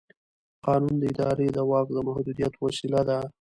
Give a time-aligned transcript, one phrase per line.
[0.65, 3.17] قانون د ادارې د واک د محدودیت وسیله ده.